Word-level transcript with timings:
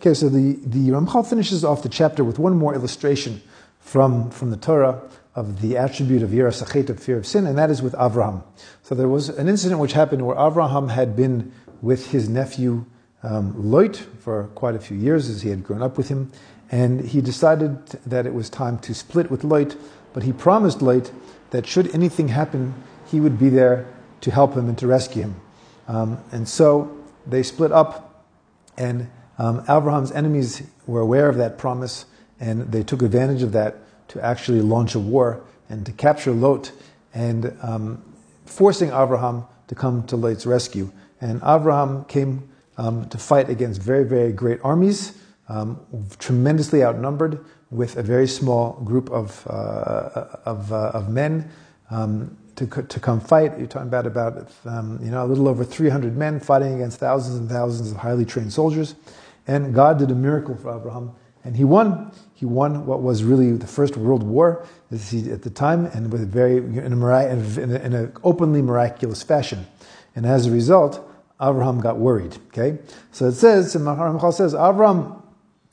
Okay, 0.00 0.14
so 0.14 0.28
the, 0.28 0.52
the 0.64 0.90
Ramchal 0.90 1.28
finishes 1.28 1.64
off 1.64 1.82
the 1.82 1.88
chapter 1.88 2.22
with 2.22 2.38
one 2.38 2.56
more 2.56 2.72
illustration 2.72 3.42
from, 3.80 4.30
from 4.30 4.50
the 4.52 4.56
Torah 4.56 5.02
of 5.34 5.60
the 5.60 5.76
attribute 5.76 6.22
of 6.22 6.30
Yiras 6.30 6.64
Chet, 6.72 6.88
of 6.88 7.00
fear 7.00 7.18
of 7.18 7.26
sin, 7.26 7.48
and 7.48 7.58
that 7.58 7.68
is 7.68 7.82
with 7.82 7.94
Avraham. 7.94 8.44
So 8.84 8.94
there 8.94 9.08
was 9.08 9.28
an 9.28 9.48
incident 9.48 9.80
which 9.80 9.94
happened 9.94 10.24
where 10.24 10.36
Avraham 10.36 10.90
had 10.90 11.16
been 11.16 11.52
with 11.82 12.12
his 12.12 12.28
nephew 12.28 12.86
um, 13.24 13.52
Lot 13.72 13.96
for 13.96 14.44
quite 14.54 14.76
a 14.76 14.78
few 14.78 14.96
years 14.96 15.28
as 15.28 15.42
he 15.42 15.48
had 15.48 15.64
grown 15.64 15.82
up 15.82 15.96
with 15.96 16.10
him, 16.10 16.30
and 16.70 17.00
he 17.00 17.20
decided 17.20 17.84
that 18.06 18.24
it 18.24 18.34
was 18.34 18.48
time 18.48 18.78
to 18.78 18.94
split 18.94 19.32
with 19.32 19.42
Lot, 19.42 19.74
but 20.12 20.22
he 20.22 20.32
promised 20.32 20.80
Lot 20.80 21.10
that 21.50 21.66
should 21.66 21.92
anything 21.92 22.28
happen, 22.28 22.72
he 23.10 23.18
would 23.18 23.36
be 23.36 23.48
there 23.48 23.92
to 24.20 24.30
help 24.30 24.54
him 24.54 24.68
and 24.68 24.78
to 24.78 24.86
rescue 24.86 25.22
him. 25.22 25.40
Um, 25.88 26.22
and 26.30 26.48
so 26.48 26.96
they 27.26 27.42
split 27.42 27.72
up, 27.72 28.24
and 28.76 29.10
um, 29.38 29.60
Abraham's 29.68 30.12
enemies 30.12 30.62
were 30.86 31.00
aware 31.00 31.28
of 31.28 31.36
that 31.36 31.58
promise, 31.58 32.06
and 32.40 32.72
they 32.72 32.82
took 32.82 33.02
advantage 33.02 33.42
of 33.42 33.52
that 33.52 33.76
to 34.08 34.24
actually 34.24 34.60
launch 34.60 34.94
a 34.94 34.98
war 34.98 35.42
and 35.68 35.86
to 35.86 35.92
capture 35.92 36.32
Lot 36.32 36.72
and 37.14 37.56
um, 37.62 38.02
forcing 38.46 38.88
Abraham 38.88 39.44
to 39.68 39.74
come 39.74 40.02
to 40.06 40.16
Lot's 40.16 40.46
rescue. 40.46 40.90
And 41.20 41.40
Abraham 41.44 42.04
came 42.04 42.48
um, 42.76 43.08
to 43.08 43.18
fight 43.18 43.48
against 43.48 43.82
very, 43.82 44.04
very 44.04 44.32
great 44.32 44.60
armies, 44.62 45.18
um, 45.48 45.80
tremendously 46.18 46.82
outnumbered, 46.82 47.44
with 47.70 47.96
a 47.96 48.02
very 48.02 48.26
small 48.26 48.72
group 48.84 49.10
of, 49.10 49.46
uh, 49.46 50.26
of, 50.46 50.72
uh, 50.72 50.90
of, 50.94 51.10
men 51.10 51.50
um, 51.90 52.36
to, 52.56 52.66
to 52.66 53.00
come 53.00 53.20
fight. 53.20 53.58
You're 53.58 53.66
talking 53.66 53.88
about, 53.88 54.06
about 54.06 54.50
um, 54.64 54.98
you 55.02 55.10
know, 55.10 55.24
a 55.24 55.26
little 55.26 55.48
over 55.48 55.64
300 55.64 56.16
men 56.16 56.40
fighting 56.40 56.74
against 56.74 56.98
thousands 56.98 57.36
and 57.36 57.48
thousands 57.48 57.90
of 57.90 57.98
highly 57.98 58.24
trained 58.24 58.52
soldiers. 58.52 58.94
And 59.48 59.74
God 59.74 59.98
did 59.98 60.10
a 60.10 60.14
miracle 60.14 60.54
for 60.54 60.76
Abraham, 60.76 61.12
and 61.42 61.56
he 61.56 61.64
won. 61.64 62.12
He 62.34 62.44
won 62.44 62.84
what 62.84 63.02
was 63.02 63.24
really 63.24 63.50
the 63.52 63.66
first 63.66 63.96
world 63.96 64.22
war 64.22 64.64
at 64.92 65.42
the 65.42 65.50
time, 65.52 65.86
and 65.86 66.12
with 66.12 66.30
very 66.30 66.58
in 66.58 66.92
an 66.92 68.12
openly 68.22 68.62
miraculous 68.62 69.22
fashion. 69.22 69.66
And 70.14 70.26
as 70.26 70.46
a 70.46 70.50
result, 70.50 71.00
Abraham 71.40 71.80
got 71.80 71.98
worried. 71.98 72.36
Okay, 72.48 72.78
so 73.10 73.28
it 73.28 73.32
says, 73.32 73.74
and 73.74 73.84
Mahar 73.86 74.32
says, 74.32 74.54
Abraham, 74.54 75.22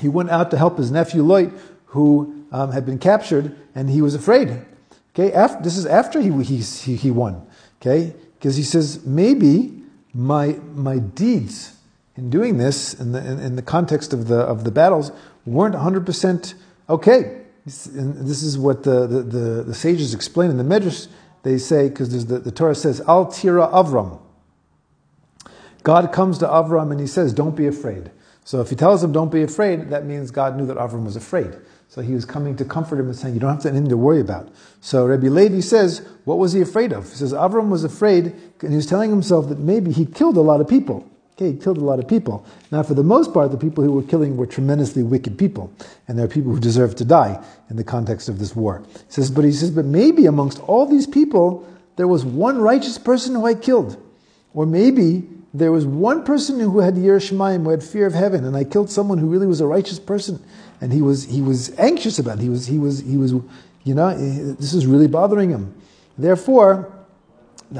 he 0.00 0.08
went 0.08 0.30
out 0.30 0.50
to 0.50 0.56
help 0.56 0.78
his 0.78 0.90
nephew 0.90 1.22
Lot, 1.22 1.50
who 1.86 2.44
um, 2.50 2.72
had 2.72 2.86
been 2.86 2.98
captured, 2.98 3.54
and 3.74 3.90
he 3.90 4.00
was 4.00 4.14
afraid. 4.14 4.64
Okay, 5.14 5.32
after, 5.32 5.62
this 5.62 5.76
is 5.76 5.84
after 5.84 6.20
he, 6.20 6.30
he, 6.42 6.96
he 6.96 7.10
won. 7.10 7.46
Okay, 7.82 8.14
because 8.38 8.56
he 8.56 8.62
says 8.62 9.04
maybe 9.04 9.82
my 10.14 10.58
my 10.74 10.98
deeds 10.98 11.77
in 12.18 12.30
doing 12.30 12.58
this, 12.58 12.94
in 12.94 13.12
the, 13.12 13.20
in, 13.20 13.38
in 13.38 13.56
the 13.56 13.62
context 13.62 14.12
of 14.12 14.26
the, 14.26 14.40
of 14.40 14.64
the 14.64 14.70
battles, 14.70 15.12
weren't 15.46 15.74
100% 15.74 16.54
okay. 16.88 17.42
And 17.94 18.26
this 18.26 18.42
is 18.42 18.58
what 18.58 18.82
the, 18.82 19.06
the, 19.06 19.22
the, 19.22 19.62
the 19.62 19.74
sages 19.74 20.14
explain 20.14 20.50
in 20.50 20.58
the 20.58 20.64
Medrash. 20.64 21.06
They 21.44 21.58
say, 21.58 21.88
because 21.88 22.26
the, 22.26 22.38
the 22.38 22.50
Torah 22.50 22.74
says, 22.74 23.00
Al 23.02 23.26
Tira 23.26 23.68
Avram. 23.68 24.20
God 25.84 26.12
comes 26.12 26.38
to 26.38 26.46
Avram 26.46 26.90
and 26.90 27.00
he 27.00 27.06
says, 27.06 27.32
Don't 27.32 27.54
be 27.54 27.66
afraid. 27.66 28.10
So 28.44 28.60
if 28.60 28.70
he 28.70 28.76
tells 28.76 29.04
him, 29.04 29.12
Don't 29.12 29.30
be 29.30 29.42
afraid, 29.42 29.90
that 29.90 30.04
means 30.04 30.30
God 30.30 30.56
knew 30.56 30.66
that 30.66 30.76
Avram 30.76 31.04
was 31.04 31.14
afraid. 31.14 31.54
So 31.88 32.02
he 32.02 32.14
was 32.14 32.24
coming 32.24 32.56
to 32.56 32.64
comfort 32.64 32.98
him 32.98 33.06
and 33.06 33.16
saying, 33.16 33.34
You 33.34 33.40
don't 33.40 33.54
have 33.54 33.64
anything 33.64 33.88
to 33.90 33.96
worry 33.96 34.20
about. 34.20 34.48
So 34.80 35.06
Rabbi 35.06 35.28
Levi 35.28 35.60
says, 35.60 36.06
What 36.24 36.38
was 36.38 36.52
he 36.52 36.60
afraid 36.60 36.92
of? 36.92 37.08
He 37.08 37.16
says, 37.16 37.32
Avram 37.32 37.68
was 37.68 37.84
afraid, 37.84 38.34
and 38.60 38.70
he 38.70 38.76
was 38.76 38.86
telling 38.86 39.10
himself 39.10 39.48
that 39.50 39.58
maybe 39.58 39.92
he 39.92 40.04
killed 40.04 40.36
a 40.36 40.42
lot 40.42 40.60
of 40.60 40.68
people. 40.68 41.08
Okay, 41.38 41.52
he 41.52 41.56
killed 41.56 41.78
a 41.78 41.84
lot 41.84 42.00
of 42.00 42.08
people. 42.08 42.44
Now, 42.72 42.82
for 42.82 42.94
the 42.94 43.04
most 43.04 43.32
part, 43.32 43.52
the 43.52 43.56
people 43.56 43.84
who 43.84 43.92
were 43.92 44.02
killing 44.02 44.36
were 44.36 44.44
tremendously 44.44 45.04
wicked 45.04 45.38
people, 45.38 45.72
and 46.08 46.18
there 46.18 46.24
are 46.24 46.28
people 46.28 46.50
who 46.50 46.58
deserve 46.58 46.96
to 46.96 47.04
die 47.04 47.40
in 47.70 47.76
the 47.76 47.84
context 47.84 48.28
of 48.28 48.40
this 48.40 48.56
war. 48.56 48.82
He 48.92 48.98
says, 49.12 49.30
but 49.30 49.44
he 49.44 49.52
says, 49.52 49.70
but 49.70 49.84
maybe 49.84 50.26
amongst 50.26 50.58
all 50.62 50.84
these 50.84 51.06
people, 51.06 51.64
there 51.94 52.08
was 52.08 52.24
one 52.24 52.60
righteous 52.60 52.98
person 52.98 53.36
who 53.36 53.46
I 53.46 53.54
killed, 53.54 54.02
or 54.52 54.66
maybe 54.66 55.28
there 55.54 55.70
was 55.70 55.86
one 55.86 56.24
person 56.24 56.58
who 56.58 56.80
had 56.80 56.98
Yer 56.98 57.20
Shemaim, 57.20 57.62
who 57.62 57.70
had 57.70 57.84
fear 57.84 58.06
of 58.06 58.14
heaven, 58.14 58.44
and 58.44 58.56
I 58.56 58.64
killed 58.64 58.90
someone 58.90 59.18
who 59.18 59.28
really 59.28 59.46
was 59.46 59.60
a 59.60 59.66
righteous 59.66 60.00
person, 60.00 60.42
and 60.80 60.92
he 60.92 61.02
was 61.02 61.26
he 61.26 61.40
was 61.40 61.70
anxious 61.78 62.18
about 62.18 62.38
it. 62.38 62.42
He 62.42 62.48
was 62.48 62.66
he 62.66 62.80
was 62.80 62.98
he 62.98 63.16
was, 63.16 63.32
you 63.84 63.94
know, 63.94 64.12
this 64.56 64.74
is 64.74 64.86
really 64.86 65.06
bothering 65.06 65.50
him. 65.50 65.72
Therefore, 66.18 66.92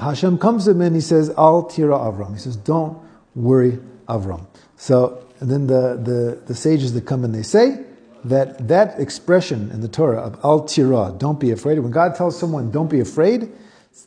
Hashem 0.00 0.38
comes 0.38 0.66
to 0.66 0.70
him 0.70 0.80
and 0.80 0.94
he 0.94 1.00
says, 1.00 1.30
Al 1.30 1.64
Tira 1.64 1.98
Avram. 1.98 2.34
He 2.34 2.38
says, 2.38 2.54
don't 2.54 3.07
worry 3.34 3.78
Avram. 4.08 4.46
So 4.76 5.26
then 5.40 5.66
the, 5.66 6.00
the, 6.02 6.42
the 6.46 6.54
sages 6.54 6.92
that 6.94 7.06
come 7.06 7.24
and 7.24 7.34
they 7.34 7.42
say 7.42 7.84
that 8.24 8.68
that 8.68 8.98
expression 8.98 9.70
in 9.70 9.80
the 9.80 9.88
Torah 9.88 10.20
of 10.20 10.38
al 10.44 10.64
tira, 10.64 11.14
don't 11.16 11.38
be 11.38 11.50
afraid. 11.50 11.78
When 11.78 11.92
God 11.92 12.14
tells 12.14 12.38
someone 12.38 12.70
don't 12.70 12.90
be 12.90 13.00
afraid, 13.00 13.52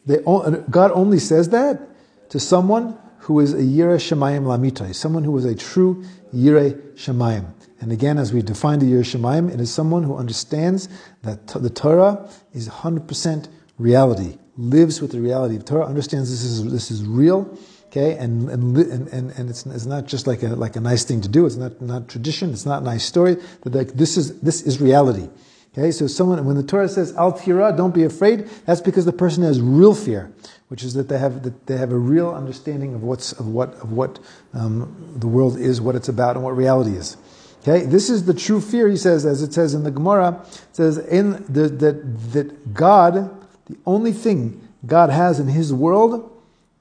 they, 0.06 0.18
God 0.18 0.92
only 0.94 1.20
says 1.20 1.50
that 1.50 1.82
to 2.30 2.40
someone 2.40 2.98
who 3.20 3.40
is 3.40 3.54
a 3.54 3.58
yira 3.58 3.98
shemayim 3.98 4.44
lamitai, 4.44 4.96
someone 4.96 5.24
who 5.24 5.38
is 5.38 5.46
a 5.46 5.56
true 5.56 6.04
yira 6.34 6.74
shemayim. 6.94 7.54
And 7.80 7.92
again, 7.92 8.18
as 8.18 8.34
we 8.34 8.42
define 8.42 8.80
the 8.80 8.86
yira 8.86 9.02
shemayim, 9.02 9.54
it 9.54 9.60
is 9.60 9.74
someone 9.74 10.04
who 10.04 10.16
understands 10.16 10.90
that 11.24 11.48
the 11.48 11.70
Torah 11.70 12.30
is 12.54 12.68
100% 12.68 13.48
reality, 13.78 14.38
lives 14.58 15.02
with 15.02 15.12
the 15.12 15.20
reality 15.20 15.56
of 15.56 15.66
Torah, 15.66 15.86
understands 15.86 16.30
this 16.30 16.44
is, 16.44 16.72
this 16.72 16.92
is 16.92 17.06
real, 17.06 17.58
Okay, 17.92 18.16
and 18.16 18.50
and 18.50 18.78
and, 18.78 19.32
and 19.32 19.50
it's, 19.50 19.66
it's 19.66 19.86
not 19.86 20.06
just 20.06 20.26
like 20.26 20.44
a 20.44 20.56
like 20.56 20.78
a 20.78 20.80
nice 20.80 21.04
thing 21.04 21.20
to 21.22 21.28
do. 21.28 21.46
It's 21.46 21.58
not 21.58 21.82
not 21.82 22.08
tradition. 22.08 22.52
It's 22.52 22.66
not 22.66 22.84
a 22.84 22.86
nice 22.86 23.04
story. 23.04 23.36
But 23.64 23.74
like 23.74 23.94
this 23.96 24.16
is 24.16 24.40
this 24.40 24.62
is 24.62 24.80
reality. 24.80 25.28
Okay, 25.74 25.92
so 25.92 26.08
someone 26.08 26.44
when 26.46 26.56
the 26.56 26.64
Torah 26.64 26.88
says 26.88 27.14
al 27.18 27.34
tira, 27.34 27.76
don't 27.76 27.94
be 27.94 28.06
afraid. 28.06 28.48
That's 28.66 28.80
because 28.80 29.04
the 29.04 29.12
person 29.12 29.44
has 29.44 29.60
real 29.60 29.94
fear, 29.94 30.32
which 30.70 30.84
is 30.84 30.94
that 30.94 31.10
they 31.10 31.18
have 31.18 31.44
that 31.44 31.68
they 31.68 31.76
have 31.76 31.92
a 31.92 31.98
real 31.98 32.30
understanding 32.30 32.96
of 32.96 33.04
what's 33.04 33.34
of 33.34 33.48
what 33.48 33.74
of 33.76 33.92
what 33.92 34.20
um, 34.54 35.14
the 35.18 35.28
world 35.28 35.60
is, 35.60 35.82
what 35.82 35.96
it's 35.96 36.08
about, 36.08 36.38
and 36.38 36.46
what 36.46 36.56
reality 36.56 36.92
is. 36.92 37.18
Okay, 37.62 37.86
this 37.86 38.10
is 38.10 38.24
the 38.24 38.34
true 38.34 38.62
fear. 38.62 38.88
He 38.88 38.96
says, 38.96 39.26
as 39.26 39.42
it 39.44 39.54
says 39.54 39.74
in 39.74 39.84
the 39.84 39.92
Gemara, 39.92 40.42
it 40.50 40.76
says 40.78 40.98
in 40.98 41.44
the, 41.50 41.68
that 41.68 42.32
that 42.32 42.74
God, 42.74 43.30
the 43.66 43.78
only 43.86 44.14
thing 44.14 44.66
God 44.86 45.10
has 45.10 45.42
in 45.42 45.50
His 45.50 45.74
world 45.74 46.30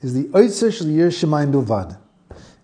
is 0.03 0.15
the 0.15 0.25
Oitzer 0.28 0.72
Shel 0.72 0.88
Yir 0.88 1.11
Bilvad, 1.11 1.99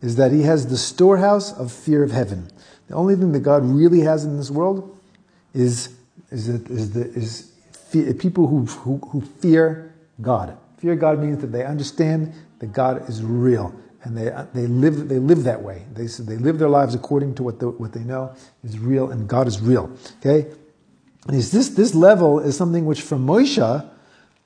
is 0.02 0.16
that 0.16 0.32
he 0.32 0.42
has 0.42 0.66
the 0.68 0.76
storehouse 0.76 1.52
of 1.52 1.72
fear 1.72 2.02
of 2.02 2.10
heaven. 2.10 2.48
The 2.88 2.94
only 2.94 3.16
thing 3.16 3.32
that 3.32 3.40
God 3.40 3.64
really 3.64 4.00
has 4.00 4.24
in 4.24 4.36
this 4.36 4.50
world 4.50 4.96
is, 5.54 5.94
is, 6.30 6.48
it, 6.48 6.70
is, 6.70 6.92
the, 6.92 7.08
is 7.12 7.52
fear, 7.72 8.14
people 8.14 8.46
who, 8.46 8.64
who, 8.64 8.98
who 9.08 9.20
fear 9.20 9.94
God. 10.20 10.56
Fear 10.78 10.96
God 10.96 11.18
means 11.18 11.40
that 11.40 11.48
they 11.48 11.64
understand 11.64 12.32
that 12.58 12.72
God 12.72 13.08
is 13.08 13.22
real 13.22 13.74
and 14.06 14.16
they, 14.16 14.30
they, 14.54 14.68
live, 14.68 15.08
they 15.08 15.18
live 15.18 15.42
that 15.44 15.60
way. 15.62 15.82
They, 15.92 16.06
they 16.06 16.36
live 16.36 16.60
their 16.60 16.68
lives 16.68 16.94
according 16.94 17.34
to 17.36 17.42
what, 17.42 17.58
the, 17.58 17.70
what 17.70 17.92
they 17.92 18.04
know 18.04 18.34
is 18.62 18.78
real 18.78 19.10
and 19.10 19.26
God 19.26 19.48
is 19.48 19.60
real. 19.60 19.90
Okay? 20.20 20.48
And 21.26 21.36
this, 21.36 21.70
this 21.70 21.94
level 21.94 22.38
is 22.38 22.56
something 22.56 22.86
which 22.86 23.02
for 23.02 23.16
Moshe 23.16 23.90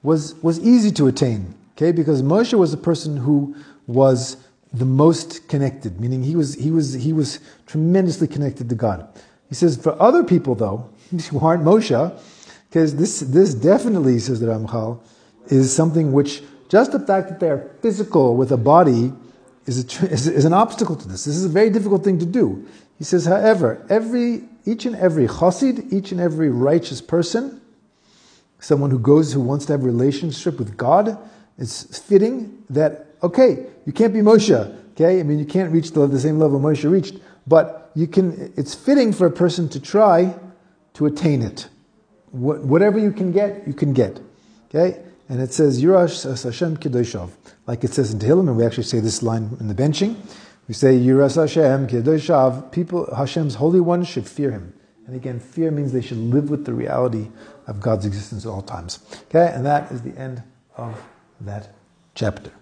was, 0.03 0.35
was 0.37 0.59
easy 0.61 0.91
to 0.93 1.09
attain. 1.09 1.55
Okay, 1.81 1.93
because 1.93 2.23
Moshe 2.23 2.53
was 2.53 2.73
the 2.73 2.77
person 2.77 3.17
who 3.17 3.55
was 3.87 4.37
the 4.71 4.85
most 4.85 5.49
connected, 5.49 5.99
meaning 5.99 6.23
he 6.23 6.37
was, 6.37 6.53
he 6.57 6.71
was, 6.71 6.93
he 6.93 7.15
was 7.15 7.41
tremendously 7.65 8.29
connected 8.29 8.69
to 8.69 8.75
God. 8.75 9.09
He 9.49 9.55
says, 9.55 9.83
for 9.83 10.01
other 10.01 10.23
people 10.23 10.55
though, 10.55 10.91
who 11.31 11.39
aren't 11.41 11.65
Moshe, 11.65 12.21
because 12.69 12.97
this, 12.97 13.21
this 13.21 13.55
definitely, 13.55 14.19
says 14.19 14.41
the 14.41 14.49
Ramchal, 14.49 15.01
is 15.47 15.75
something 15.75 16.13
which 16.13 16.43
just 16.69 16.93
the 16.93 17.01
fact 17.01 17.31
that 17.31 17.41
they 17.41 17.49
are 17.49 17.71
physical 17.81 18.37
with 18.37 18.53
a 18.53 18.59
body 18.59 19.15
is, 19.65 20.03
a, 20.03 20.07
is, 20.13 20.29
is 20.29 20.45
an 20.45 20.53
obstacle 20.53 20.97
to 20.97 21.09
this. 21.09 21.25
This 21.25 21.35
is 21.35 21.47
a 21.47 21.49
very 21.49 21.71
difficult 21.71 22.05
thing 22.05 22.19
to 22.19 22.27
do. 22.27 22.69
He 22.99 23.05
says, 23.05 23.25
however, 23.25 23.87
every, 23.89 24.45
each 24.67 24.85
and 24.85 24.97
every 24.97 25.27
chassid, 25.27 25.91
each 25.91 26.13
and 26.13 26.21
every 26.21 26.51
righteous 26.51 27.01
person, 27.01 27.63
someone 28.59 28.91
who 28.91 28.99
goes, 28.99 29.33
who 29.33 29.41
wants 29.41 29.65
to 29.65 29.73
have 29.73 29.83
a 29.83 29.87
relationship 29.87 30.59
with 30.59 30.77
God, 30.77 31.19
it's 31.61 31.99
fitting 31.99 32.65
that, 32.71 33.07
okay, 33.23 33.67
you 33.87 33.93
can't 33.93 34.13
be 34.13 34.21
Moshe, 34.21 34.51
okay? 34.93 35.21
I 35.21 35.23
mean, 35.23 35.39
you 35.39 35.45
can't 35.45 35.71
reach 35.71 35.93
the, 35.93 36.07
the 36.07 36.19
same 36.19 36.39
level 36.39 36.59
Moshe 36.59 36.91
reached, 36.91 37.17
but 37.47 37.93
you 37.95 38.07
can, 38.07 38.53
it's 38.57 38.75
fitting 38.75 39.13
for 39.13 39.27
a 39.27 39.31
person 39.31 39.69
to 39.69 39.81
try 39.81 40.35
to 40.95 41.07
attain 41.07 41.43
it. 41.43 41.69
What, 42.31 42.61
whatever 42.61 42.99
you 42.99 43.13
can 43.13 43.31
get, 43.31 43.67
you 43.67 43.75
can 43.75 43.93
get, 43.93 44.21
okay? 44.69 45.03
And 45.29 45.41
it 45.41 45.53
says, 45.53 45.83
Yirash 45.83 46.43
Hashem 46.43 46.79
Kedoshav, 46.79 47.31
like 47.67 47.85
it 47.85 47.93
says 47.93 48.13
in 48.13 48.19
Tehillim, 48.19 48.49
and 48.49 48.57
we 48.57 48.65
actually 48.65 48.85
say 48.85 48.99
this 49.01 49.23
line 49.23 49.57
in 49.61 49.69
the 49.69 49.75
benching. 49.75 50.17
We 50.67 50.75
say, 50.75 50.99
Yiras 50.99 51.37
Hashem 51.37 51.89
Kedoshav, 51.89 52.73
people, 52.73 53.13
Hashem's 53.15 53.57
Holy 53.57 53.81
One 53.81 54.03
should 54.05 54.27
fear 54.27 54.51
Him. 54.51 54.73
And 55.07 55.15
again, 55.17 55.41
fear 55.41 55.71
means 55.71 55.93
they 55.93 56.01
should 56.01 56.19
live 56.19 56.49
with 56.49 56.65
the 56.65 56.73
reality 56.73 57.29
of 57.67 57.81
God's 57.81 58.07
existence 58.07 58.47
at 58.47 58.51
all 58.51 58.63
times. 58.63 59.01
Okay, 59.25 59.53
and 59.53 59.67
that 59.67 59.91
is 59.91 60.03
the 60.03 60.17
end 60.17 60.43
of 60.77 61.01
that 61.41 61.69
chapter. 62.15 62.53